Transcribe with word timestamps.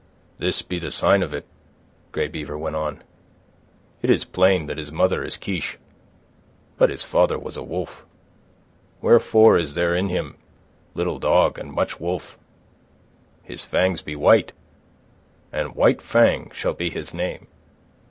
"This 0.39 0.63
be 0.63 0.79
the 0.79 0.89
sign 0.89 1.21
of 1.21 1.31
it," 1.31 1.45
Grey 2.11 2.27
Beaver 2.27 2.57
went 2.57 2.75
on. 2.75 3.03
"It 4.01 4.09
is 4.09 4.25
plain 4.25 4.65
that 4.65 4.79
his 4.79 4.91
mother 4.91 5.23
is 5.23 5.37
Kiche. 5.37 5.77
But 6.75 6.89
his 6.89 7.03
father 7.03 7.37
was 7.37 7.55
a 7.55 7.61
wolf. 7.61 8.03
Wherefore 8.99 9.59
is 9.59 9.75
there 9.75 9.93
in 9.95 10.09
him 10.09 10.37
little 10.95 11.19
dog 11.19 11.59
and 11.59 11.71
much 11.71 11.99
wolf. 11.99 12.39
His 13.43 13.63
fangs 13.63 14.01
be 14.01 14.15
white, 14.15 14.53
and 15.53 15.75
White 15.75 16.01
Fang 16.01 16.49
shall 16.51 16.73
be 16.73 16.89
his 16.89 17.13
name. 17.13 17.45